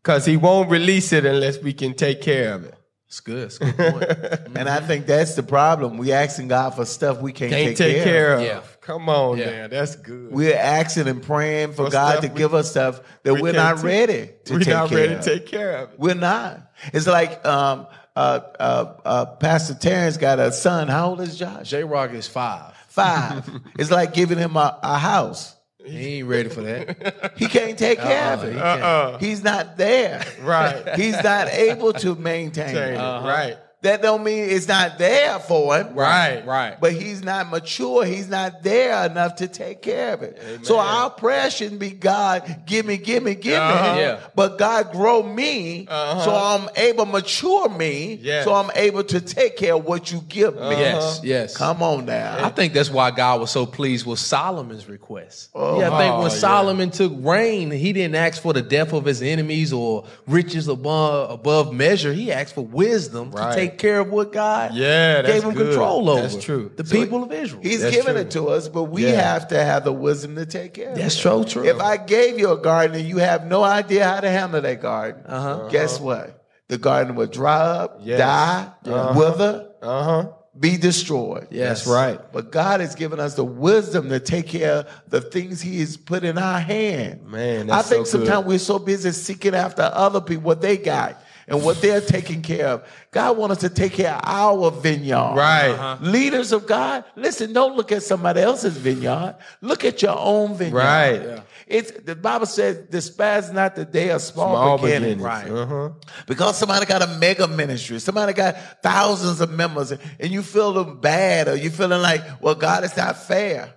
[0.00, 2.74] Because He won't release it unless we can take care of it.
[3.08, 3.46] It's good.
[3.46, 4.56] It's a good point.
[4.56, 5.98] And I think that's the problem.
[5.98, 8.42] We asking God for stuff we can't, Can't take, take care of.
[8.42, 8.60] Yeah.
[8.88, 9.44] Come on, Yeah.
[9.50, 9.70] man.
[9.70, 10.32] That's good.
[10.32, 13.50] We're asking and praying for For God to we- give us stuff that we we
[13.50, 15.20] are can't not take- ready to We're take not care ready of.
[15.20, 16.00] to take care of it.
[16.00, 16.62] We're not.
[16.94, 20.88] It's like um, uh, uh, uh, Pastor Terrence got a son.
[20.88, 21.68] How old is Josh?
[21.68, 22.74] J Rock is five.
[22.88, 23.46] Five.
[23.78, 25.54] it's like giving him a, a house.
[25.84, 27.32] He ain't ready for that.
[27.36, 28.52] He can't take care of Uh-uh, it.
[28.54, 28.58] he.
[28.58, 29.18] Uh-uh.
[29.18, 30.24] He's not there.
[30.42, 30.96] Right.
[30.96, 32.94] He's not able to maintain it.
[32.94, 32.96] it.
[32.96, 33.26] Uh-huh.
[33.28, 33.56] Right.
[33.82, 35.94] That don't mean it's not there for him.
[35.94, 36.44] Right.
[36.44, 36.80] Right.
[36.80, 38.04] But he's not mature.
[38.04, 40.66] He's not there enough to take care of it.
[40.66, 43.94] So our prayer shouldn't be God, give me, give me, give Uh-huh.
[43.94, 44.00] me.
[44.00, 44.18] Yeah.
[44.34, 46.24] But God grow me Uh-huh.
[46.24, 48.18] so I'm able mature me.
[48.20, 48.44] Yes.
[48.44, 50.70] So I'm able to take care of what you give me.
[50.70, 51.20] Yes.
[51.22, 51.56] Yes.
[51.56, 52.44] Come on now.
[52.44, 55.50] I think that's why God was so pleased with Solomon's request.
[55.54, 55.78] Oh.
[55.78, 56.36] yeah, I think Oh, when yeah.
[56.36, 61.30] Solomon took reign, he didn't ask for the death of his enemies or riches above
[61.30, 62.12] above measure.
[62.12, 63.50] He asked for wisdom Right.
[63.50, 65.66] to take care of what God Yeah, that's gave him good.
[65.72, 66.22] control over.
[66.22, 66.70] That's true.
[66.74, 67.60] The So people of Israel.
[67.62, 68.22] He's That's giving true.
[68.22, 69.20] it to us, but we Yeah.
[69.32, 71.18] have to have the wisdom to take care of That's it.
[71.20, 71.64] so true.
[71.66, 74.80] If I gave you a garden and you have no idea how to handle that
[74.80, 75.68] garden, Uh-huh.
[75.68, 76.42] guess what?
[76.68, 78.18] The garden would dry up, Yes.
[78.18, 78.66] die,
[79.14, 80.24] wither, Uh huh.
[80.58, 81.46] be destroyed.
[81.50, 81.84] Yes.
[81.84, 82.20] That's right.
[82.32, 85.96] But God has given us the wisdom to take care of the things He has
[85.96, 87.20] put in our hand.
[87.26, 88.26] Man, I think so good.
[88.26, 92.42] sometimes we're so busy seeking after other people, what they got and what they're taking
[92.42, 92.84] care of.
[93.10, 95.34] God wants us to take care of our vineyard.
[95.34, 95.68] Right.
[95.70, 95.96] Uh-huh.
[96.02, 99.36] Leaders of God, listen, don't look at somebody else's vineyard.
[99.60, 100.76] Look at your own vineyard.
[100.76, 101.22] Right.
[101.22, 101.40] Yeah.
[101.66, 105.22] It's the Bible says, despise not the day of small, Small beginnings.
[105.22, 105.50] beginnings.
[105.50, 105.90] Uh huh.
[106.26, 111.00] Because somebody got a mega ministry, somebody got thousands of members, and you feel them
[111.00, 113.74] bad, or you feeling like, well, God, it's not fair.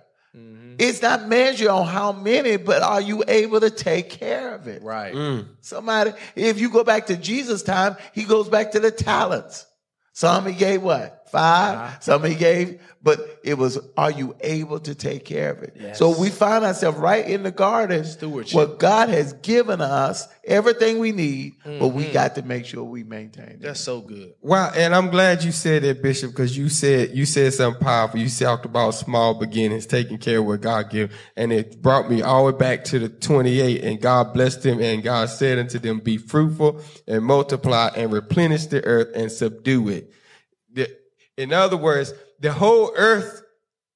[0.82, 4.82] It's not measured on how many, but are you able to take care of it?
[4.82, 5.14] right.
[5.14, 5.46] Mm.
[5.60, 9.66] Somebody, if you go back to Jesus' time, he goes back to the talents.
[10.12, 11.21] Some he gave what?
[11.32, 12.00] 5 Uh-huh.
[12.00, 15.74] Some he gave, but it was, are you able to take care of it?
[15.80, 15.98] Yes.
[15.98, 18.54] So we find ourselves right in the garden Stewardship.
[18.56, 21.96] where God has given us everything we need, but Mm-hmm.
[21.96, 23.62] we got to make sure we maintain it.
[23.62, 24.34] That's so good.
[24.42, 28.20] Wow, and I'm glad you said that, Bishop, because you said you said something powerful.
[28.20, 32.20] You talked about small beginnings, taking care of what God gave, and it brought me
[32.22, 33.82] all the way back to the 28.
[33.84, 38.66] And God blessed them, and God said unto them, "Be fruitful and multiply, and replenish
[38.66, 40.10] the earth and subdue it."
[41.36, 43.42] The- in other words, the whole earth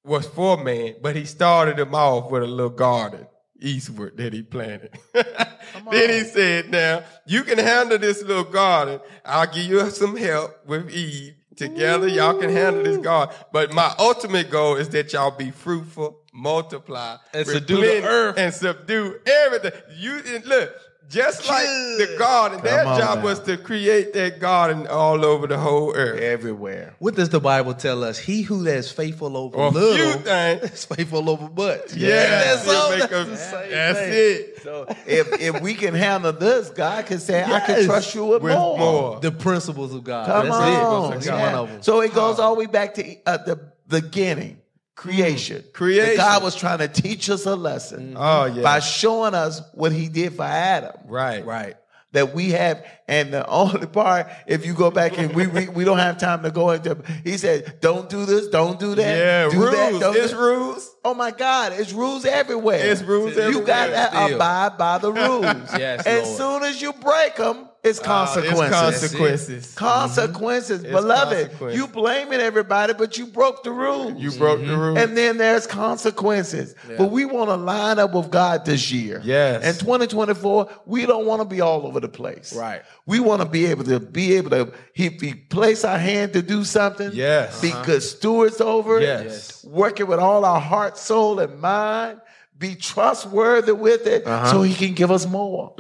[0.05, 3.27] was for man, but He started them off with a little garden.
[3.59, 4.91] eastward that he planted.
[5.15, 9.01] then he said, now you can handle this little garden.
[9.25, 11.33] I'll give you some help with Eve.
[11.57, 13.35] Together, y'all can handle this garden.
[13.51, 18.37] But my ultimate goal is that y'all be fruitful, multiply, And subdue the earth.
[18.37, 19.73] and subdue everything.
[19.97, 20.75] You and look,
[21.09, 23.25] just like the garden, their Come on job now.
[23.25, 26.21] was to create that garden all over the whole earth.
[26.21, 26.95] Everywhere.
[26.99, 28.19] What does the Bible tell us?
[28.19, 30.27] He who is faithful over Or a few little
[30.65, 31.95] is faithful over much.
[31.95, 32.09] Yeah,
[32.55, 32.91] that's all.
[32.91, 34.13] That's a- the same that's thing.
[34.13, 34.63] it.
[34.63, 38.43] So if if we can handle this, God can say, I can trust you with,
[38.43, 38.79] With more.
[38.79, 39.21] more.
[39.21, 40.27] The principles of God.
[40.27, 41.13] Come that's on.
[41.19, 41.27] it.
[41.27, 41.43] Yeah.
[41.47, 41.83] one of them.
[41.83, 44.59] So it goes all the way back to uh, the beginning,
[44.97, 45.63] creation.
[45.73, 46.17] Creation.
[46.17, 48.17] That God was trying to teach us a lesson mm-hmm.
[48.17, 48.63] Oh yeah.
[48.63, 50.97] by showing us what he did for Adam.
[51.07, 51.45] right.
[51.47, 51.77] right.
[52.13, 55.85] That we have, and the only part, if you go back and we we, we
[55.85, 56.97] don't have time to go into.
[57.25, 59.73] He said, "Don't do this, don't do that, Yeah, do rules.
[59.73, 60.95] that, don't it's do- rules.
[61.05, 62.81] Oh my God, it's rules everywhere.
[62.91, 63.67] It's rules You everywhere.
[63.67, 65.45] got to abide by the rules.
[65.79, 66.63] Yes, As Lord.
[66.63, 68.61] soon as you break them, it's Uh, consequences.
[68.61, 68.71] it's
[69.15, 69.75] consequences.
[69.75, 71.37] Consequences, It's beloved.
[71.51, 71.79] consequences.
[71.79, 74.15] You blaming everybody, but you broke the rules.
[74.21, 74.99] You broke the rules.
[74.99, 76.75] and then there's consequences.
[76.99, 79.21] But we want to line up with God this year.
[79.25, 79.65] Yes.
[79.65, 82.55] In 2024, we don't want to be all over the place.
[82.55, 82.83] Right.
[83.07, 86.43] We want to be able to be able to, if we place our hand to
[86.43, 87.61] do something, Yes.
[87.61, 89.65] be good stewards over it, Yes.
[89.65, 92.21] working with all our heart, soul, and mind,
[92.59, 94.51] be trustworthy with it Uh-huh.
[94.51, 95.75] so he can give us more.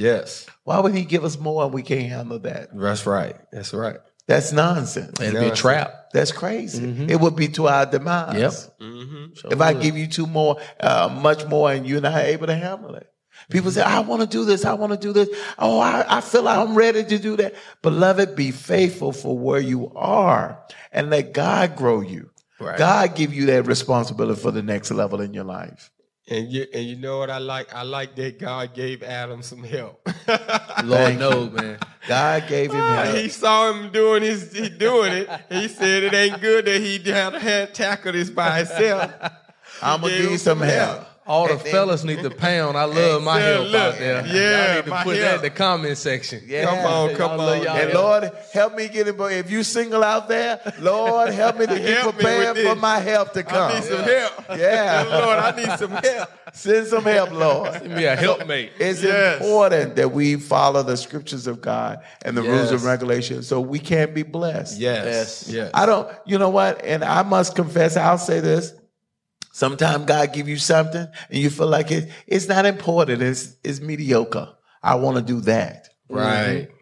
[0.00, 0.46] Yes.
[0.64, 2.68] Why would he give us more and we can't handle that?
[2.74, 3.36] That's right.
[3.52, 3.98] That's right.
[4.26, 5.20] That's nonsense.
[5.20, 6.10] It'd be a trap.
[6.12, 7.06] That's crazy.
[7.08, 8.36] It would be to our demise.
[8.36, 8.52] Yep.
[8.80, 9.52] Mm-hmm.
[9.52, 12.94] If I give you two more, uh, much more, and you're not able to handle
[12.94, 13.08] it.
[13.48, 14.64] People say, I want to do this.
[14.64, 15.28] I want to do this.
[15.58, 17.54] Oh, I, I feel like I'm ready to do that.
[17.82, 22.30] Beloved, be faithful for where you are and let God grow you.
[22.60, 22.78] Right.
[22.78, 25.90] God give you that responsibility for the next level in your life.
[26.30, 27.74] And you and you know what I like?
[27.74, 30.08] I like that God gave Adam some help.
[30.84, 31.78] Lord knows, man.
[32.06, 33.16] God gave him ah, help.
[33.16, 35.28] he saw him doing his he doing it.
[35.50, 39.12] He said it ain't good that he had to hand tackle this by himself.
[39.82, 41.04] I'm gonna him need some some help.
[41.30, 42.76] All the fellas need to pound.
[42.76, 44.26] I love my Yeah, help look, out there.
[44.26, 46.42] yeah, Y'all need to my put that in the comment section.
[46.46, 46.64] Yeah.
[46.64, 47.62] Come on, Y'all come on.
[47.62, 47.94] y'all And.
[47.94, 49.16] Lord, help me get it.
[49.16, 53.32] But if you single out there, Lord, help me to get prepared for my help
[53.34, 53.70] to come.
[53.70, 54.32] I need some help.
[54.58, 55.02] Yeah.
[55.08, 56.28] Lord, I need some help.
[56.52, 57.74] Send some help, Lord.
[57.82, 58.72] Give me a helpmate.
[58.80, 59.40] It's Yes.
[59.40, 62.82] important that we follow the scriptures of God and the rules and Yes.
[62.84, 64.80] regulations so we can be blessed.
[64.80, 65.04] Yes.
[65.06, 65.48] Yes.
[65.48, 65.70] Yes.
[65.74, 66.84] I don't, you know what?
[66.84, 68.72] And I must confess, I'll say this.
[69.52, 73.20] Sometimes God give you something and you feel like it, it's not important.
[73.22, 74.48] It's, it's mediocre.
[74.82, 75.88] I want to do that.
[76.08, 76.68] right.
[76.68, 76.74] Mm-hmm.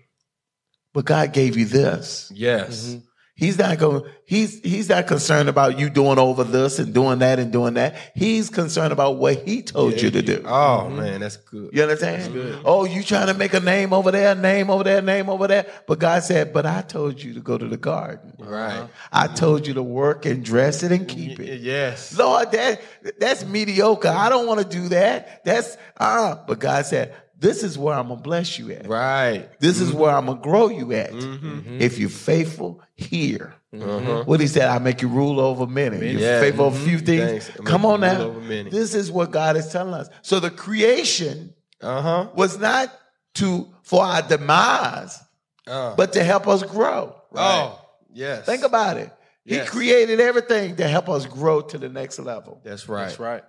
[0.94, 2.32] But God gave you this.
[2.34, 2.86] Yes.
[2.86, 2.98] Mm-hmm.
[3.38, 4.02] He's not going.
[4.24, 7.94] He's he's not concerned about you doing over this and doing that and doing that.
[8.16, 10.42] He's concerned about what he told you to do.
[10.44, 11.70] Oh man, that's good.
[11.72, 12.62] You understand?
[12.64, 15.66] Oh, you trying to make a name over there, name over there, name over there.
[15.86, 18.32] But God said, "But I told you to go to the garden.
[18.40, 18.88] Right.
[19.12, 22.18] I told you to work and dress it and keep it." Yes.
[22.18, 22.80] Lord, that
[23.20, 24.08] that's mediocre.
[24.08, 25.44] I don't want to do that.
[25.44, 26.38] That's uh.
[26.44, 28.86] But God said, "This is where I'm gonna bless you at.
[28.86, 29.48] Right.
[29.60, 31.12] This is where I'm gonna grow you at.
[31.12, 31.80] Mm-hmm.
[31.80, 34.24] If you're faithful here." Uh-huh.
[34.24, 35.98] What he said, I make you rule over many.
[36.10, 36.40] You're Yeah.
[36.40, 37.48] faithful over a few things.
[37.48, 37.68] Thanks.
[37.68, 38.30] Come on now.
[38.70, 40.08] This is what God is telling us.
[40.22, 42.28] So the creation Uh huh.
[42.34, 42.90] was not
[43.34, 45.18] to for our demise,
[45.66, 47.14] Uh, but to help us grow.
[47.34, 47.78] oh
[48.12, 48.46] yes.
[48.46, 49.12] Think about it.
[49.44, 52.60] He created everything to help us grow to the next level.
[52.64, 53.04] That's right.
[53.06, 53.44] That's right.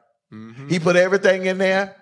[0.69, 1.95] He put everything in there.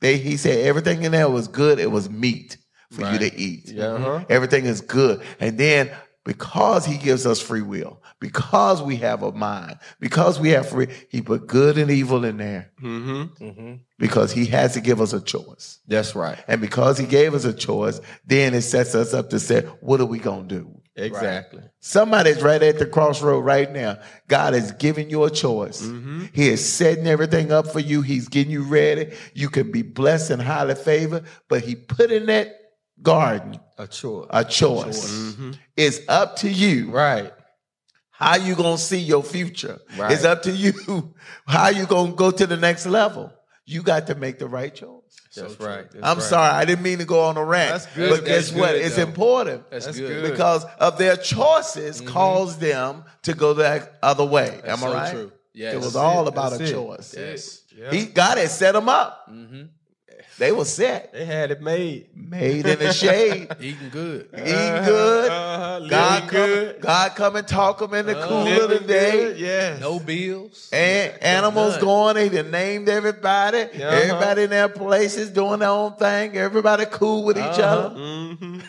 [0.00, 1.78] They, he said everything in there was good.
[1.78, 2.58] It was meat
[2.90, 3.68] for you to eat.
[3.68, 3.86] Yeah.
[3.86, 4.24] Uh-huh.
[4.28, 5.22] Everything is good.
[5.40, 5.90] And then
[6.24, 10.88] because he gives us free will, because we have a mind, because we have free,
[11.08, 13.74] he put good and evil in there Mm-hmm.
[13.98, 15.78] because he has to give us a choice.
[15.86, 16.38] That's right.
[16.48, 20.00] And because he gave us a choice, then it sets us up to say, what
[20.00, 20.80] are we going to do?
[20.96, 21.62] Exactly.
[21.80, 23.98] Somebody's right at the crossroad right now.
[24.28, 25.82] God is giving you a choice.
[25.82, 26.26] Mm-hmm.
[26.32, 28.00] He is setting everything up for you.
[28.02, 29.12] He's getting you ready.
[29.34, 32.48] You can be blessed and highly favored, but he put in that
[33.02, 34.26] garden A choice.
[34.30, 35.10] a choice.
[35.10, 35.50] Mm-hmm.
[35.76, 37.30] It's up to you Right.
[38.10, 39.78] how you going to see your future.
[39.98, 40.12] Right.
[40.12, 40.72] It's up to you
[41.46, 43.30] how you going to go to the next level.
[43.66, 44.95] You got to make the right choice.
[45.42, 45.90] That's right.
[45.90, 46.22] That's I'm right.
[46.26, 47.72] sorry, I didn't mean to go on a rant.
[47.72, 48.10] That's good.
[48.10, 48.72] But That's guess what?
[48.72, 49.02] good, It's though.
[49.02, 49.70] important.
[49.70, 50.22] That's, That's good.
[50.22, 50.30] good.
[50.32, 54.60] because of their choices caused them to go that other way.
[54.64, 55.12] That's Am I so right?
[55.12, 55.32] true.
[55.54, 55.74] Yes.
[55.74, 56.72] It was all about That's a it.
[56.72, 57.14] choice.
[57.16, 57.62] Yes.
[57.74, 57.90] Yeah.
[57.90, 59.30] He God had set them up.
[59.30, 59.62] Mm-hmm.
[60.38, 62.08] They were set, They had it made.
[62.14, 64.28] made in the shade, Eating good.
[64.34, 65.30] eating good.
[65.30, 65.86] Uh-huh.
[65.88, 66.80] God come, good.
[66.82, 69.12] God come and talk them in the cool of the day.
[69.12, 69.38] good.
[69.38, 69.80] Yes.
[69.80, 70.68] No bills.
[70.74, 71.80] And animals None.
[71.80, 73.62] going, they done named everybody.
[73.62, 73.82] Uh-huh.
[73.82, 76.36] Everybody in their places doing their own thing.
[76.36, 77.62] Everybody cool with each Uh-huh.
[77.64, 77.96] other.
[77.96, 78.60] Mm-hmm.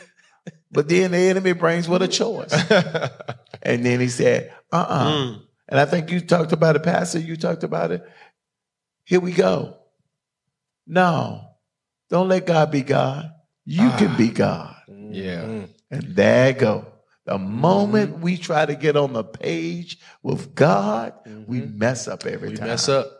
[0.71, 2.53] But then the enemy brings with a choice.
[3.61, 5.41] and then he said, uh uh Mm.
[5.69, 7.19] And I think you talked about it, Pastor.
[7.19, 8.09] You talked about it.
[9.03, 9.75] Here we go.
[10.85, 11.41] No,
[12.09, 13.31] don't let God be God.
[13.65, 14.75] You can be God.
[14.87, 15.43] Yeah.
[15.43, 15.69] Mm.
[15.91, 16.85] And there go.
[17.25, 21.13] The moment we try to get on the page with God,
[21.45, 22.67] we mess up every We time.
[22.67, 23.11] mess up.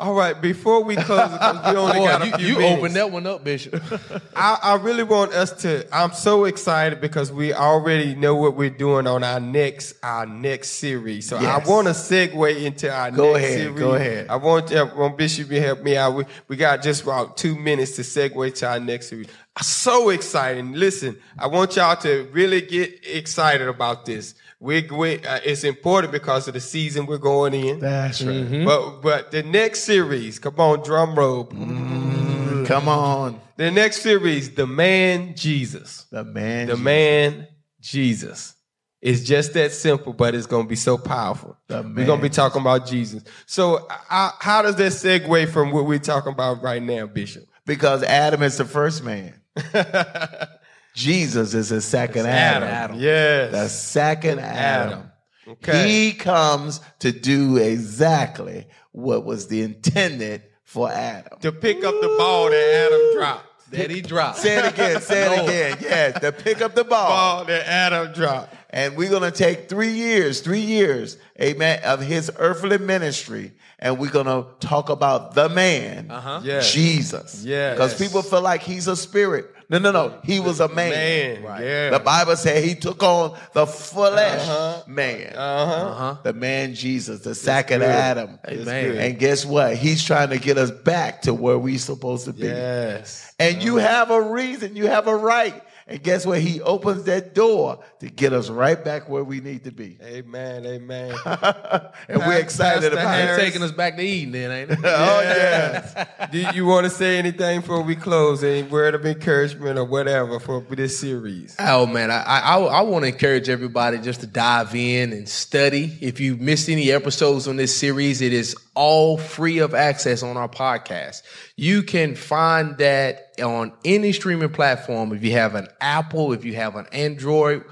[0.00, 0.40] All right.
[0.40, 2.78] Before we close, because we only Boy, got a you, few you minutes.
[2.78, 3.82] opened that one up, Bishop.
[4.36, 5.86] I, I really want us to.
[5.94, 10.70] I'm so excited because we already know what we're doing on our next our next
[10.70, 11.28] series.
[11.28, 11.66] So Yes.
[11.66, 13.78] I want to segue into our Go next ahead, series.
[13.78, 14.26] go ahead.
[14.28, 16.14] I want I want Bishop to help me out.
[16.14, 19.28] We, we got just about two minutes to segue to our next series.
[19.60, 20.64] I'm so excited.
[20.70, 24.34] Listen, I want y'all to really get excited about this.
[24.58, 27.78] We, we uh, it's important because of the season we're going in.
[27.78, 28.36] That's right.
[28.36, 28.64] Mm-hmm.
[28.64, 31.44] But but the next series, come on, drum roll.
[31.44, 33.38] Come on.
[33.56, 36.06] The next series, the man Jesus.
[36.10, 36.68] The man.
[36.68, 37.46] The man
[37.82, 38.54] Jesus.
[39.02, 41.58] It's just that simple, but it's going to be so powerful.
[41.66, 43.24] The We're going to be talking about Jesus.
[43.44, 47.46] So, uh, how does that segue from what we're talking about right now, Bishop?
[47.66, 49.39] Because Adam is the first man.
[50.94, 52.68] Jesus is the second Adam.
[52.68, 52.98] Adam.
[52.98, 53.52] Yes.
[53.52, 54.92] The second Adam.
[54.92, 55.10] Adam.
[55.48, 55.88] Okay.
[55.88, 61.38] He comes to do exactly what was the intended for Adam.
[61.40, 63.70] to pick up the ball that Adam dropped.
[63.72, 64.38] that he dropped.
[64.38, 65.00] Say it again.
[65.00, 65.44] Say it No.
[65.44, 65.78] again.
[65.80, 67.08] Yes, to pick up the ball.
[67.08, 68.54] Ball that Adam dropped.
[68.70, 73.52] And we're going to take three years, three years, amen, of his earthly ministry.
[73.82, 76.40] And we're going to talk about the man, Uh-huh.
[76.44, 76.70] Yes.
[76.72, 77.42] Jesus.
[77.42, 79.46] Yeah, Because people feel like he's a spirit.
[79.70, 80.18] No, no, no.
[80.24, 80.90] He was a man.
[80.90, 81.42] Man.
[81.44, 81.64] Right.
[81.64, 81.90] Yeah.
[81.90, 84.82] The Bible said he took on the flesh Uh-huh.
[84.88, 85.32] man.
[85.34, 85.72] uh-huh.
[85.88, 86.16] Uh-huh.
[86.24, 87.88] The man Jesus, the second good.
[87.88, 88.38] Adam.
[88.46, 88.96] Amen.
[88.98, 89.76] And guess what?
[89.76, 92.48] He's trying to get us back to where we're supposed to be.
[92.48, 93.32] Yes.
[93.38, 95.62] And you have a reason, you have a right.
[95.90, 96.40] And guess what?
[96.40, 99.98] He opens that door to get us right back where we need to be.
[100.02, 100.64] Amen.
[100.64, 101.14] Amen.
[101.26, 103.26] and we're excited Pastor about Ain't it.
[103.26, 103.42] Harris.
[103.42, 104.78] taking us back to Eden, then, ain't it?
[104.84, 106.26] Oh, yeah.
[106.32, 108.44] Do you want to say anything before we close?
[108.44, 111.56] Any word of encouragement or whatever for this series?
[111.58, 115.98] Oh man, I I, I want to encourage everybody just to dive in and study.
[116.00, 120.38] If you missed any episodes on this series, it is all free of access on
[120.38, 121.20] our podcast.
[121.54, 125.12] You can find that on any streaming platform.
[125.12, 127.62] If you have an Apple, if you have an Android,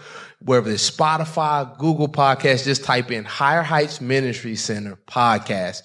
[0.44, 5.81] wherever it's Spotify, Google Podcast, just type in Higher Heights Ministry Center podcast.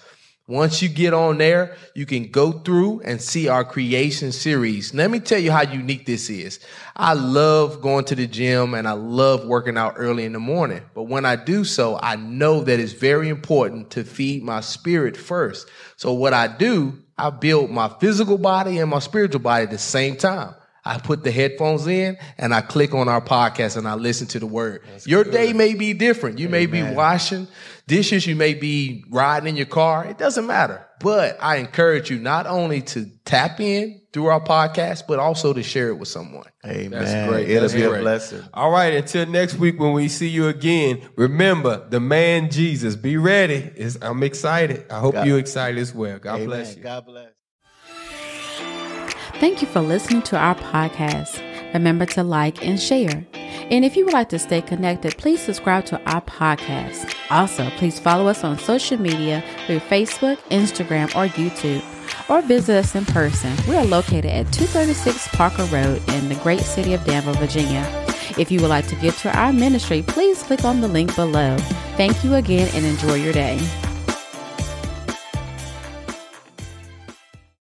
[0.54, 4.94] Once you get on there, you can go through and see our creation series.
[4.94, 6.60] Let me tell you how unique this is.
[6.96, 10.84] I love going to the gym and I love working out early in the morning.
[10.94, 15.18] But when I do so, I know that it's very important to feed my spirit
[15.18, 15.72] first.
[15.96, 19.80] So what I do, I build my physical body and my spiritual body at the
[19.80, 20.54] same time.
[20.86, 24.40] I put the headphones in and I click on our podcast and I listen to
[24.40, 24.84] the word.
[25.06, 26.40] Your day may be different.
[26.40, 27.48] You may be washing
[27.88, 28.28] dishes.
[28.28, 30.06] You may be riding in your car.
[30.06, 30.86] It doesn't matter.
[31.00, 35.64] But I encourage you not only to tap in through our podcast, but also to
[35.64, 36.46] share it with someone.
[36.66, 36.92] Amen.
[36.92, 37.50] That's great.
[37.50, 37.98] It'll That's be great.
[38.00, 38.42] a blessing.
[38.54, 42.96] All right, until next week when we see you again, remember the man Jesus.
[42.96, 43.56] Be ready.
[43.56, 44.86] It's- I'm excited.
[44.90, 46.20] I hope God- you're excited as well.
[46.20, 46.46] God Amen.
[46.48, 46.84] bless you.
[46.84, 47.33] God bless.
[49.40, 51.42] Thank you for listening to our podcast.
[51.74, 53.26] Remember to like and share.
[53.72, 57.14] And if you would like to stay connected, please subscribe to our podcast.
[57.30, 61.84] Also, please follow us on social media through Facebook, Instagram, or YouTube,
[62.30, 63.56] or visit us in person.
[63.68, 67.84] We are located at 236 Parker Road in the great city of Danville, Virginia.
[68.38, 71.58] If you would like to give to our ministry, please click on the link below.
[71.98, 73.60] Thank you again and enjoy your day.